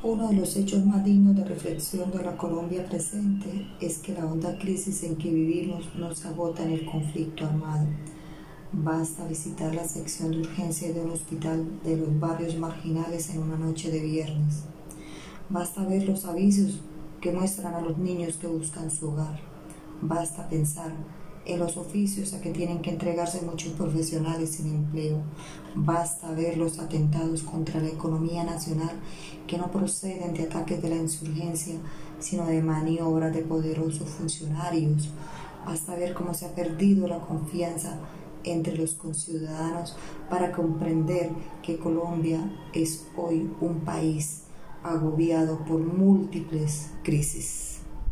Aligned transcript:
Uno 0.00 0.28
de 0.28 0.36
los 0.36 0.54
hechos 0.56 0.86
más 0.86 1.04
dignos 1.04 1.34
de 1.34 1.42
reflexión 1.42 2.12
de 2.12 2.22
la 2.22 2.36
Colombia 2.36 2.86
presente 2.86 3.66
es 3.80 3.98
que 3.98 4.12
la 4.12 4.26
honda 4.26 4.56
crisis 4.56 5.02
en 5.02 5.16
que 5.16 5.28
vivimos 5.28 5.92
no 5.96 6.14
se 6.14 6.28
agota 6.28 6.62
en 6.62 6.70
el 6.70 6.86
conflicto 6.86 7.44
armado. 7.44 7.84
Basta 8.70 9.26
visitar 9.26 9.74
la 9.74 9.82
sección 9.82 10.30
de 10.30 10.42
urgencia 10.42 10.92
de 10.92 11.00
un 11.00 11.10
hospital 11.10 11.66
de 11.82 11.96
los 11.96 12.20
barrios 12.20 12.56
marginales 12.56 13.30
en 13.30 13.42
una 13.42 13.58
noche 13.58 13.90
de 13.90 13.98
viernes. 13.98 14.62
Basta 15.48 15.84
ver 15.84 16.08
los 16.08 16.24
avisos 16.26 16.80
que 17.20 17.32
muestran 17.32 17.74
a 17.74 17.80
los 17.80 17.98
niños 17.98 18.36
que 18.36 18.46
buscan 18.46 18.92
su 18.92 19.08
hogar. 19.08 19.40
Basta 20.00 20.48
pensar 20.48 20.92
en 21.48 21.58
los 21.58 21.76
oficios 21.76 22.34
a 22.34 22.40
que 22.40 22.50
tienen 22.50 22.80
que 22.80 22.90
entregarse 22.90 23.42
muchos 23.42 23.72
profesionales 23.72 24.50
sin 24.50 24.68
empleo. 24.68 25.22
Basta 25.74 26.30
ver 26.32 26.58
los 26.58 26.78
atentados 26.78 27.42
contra 27.42 27.80
la 27.80 27.88
economía 27.88 28.44
nacional 28.44 28.92
que 29.46 29.58
no 29.58 29.70
proceden 29.70 30.34
de 30.34 30.44
ataques 30.44 30.80
de 30.82 30.90
la 30.90 30.96
insurgencia, 30.96 31.74
sino 32.20 32.46
de 32.46 32.62
maniobras 32.62 33.34
de 33.34 33.42
poderosos 33.42 34.08
funcionarios. 34.10 35.08
Basta 35.64 35.96
ver 35.96 36.14
cómo 36.14 36.34
se 36.34 36.46
ha 36.46 36.54
perdido 36.54 37.08
la 37.08 37.18
confianza 37.18 37.98
entre 38.44 38.76
los 38.76 38.94
conciudadanos 38.94 39.96
para 40.30 40.52
comprender 40.52 41.30
que 41.62 41.78
Colombia 41.78 42.40
es 42.72 43.06
hoy 43.16 43.50
un 43.60 43.80
país 43.80 44.42
agobiado 44.82 45.64
por 45.64 45.80
múltiples 45.80 46.90
crisis. 47.02 47.77